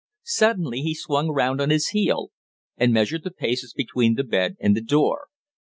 [0.23, 2.31] Suddenly he swung round on his heel,
[2.75, 5.27] and measured the paces between the bed and the door.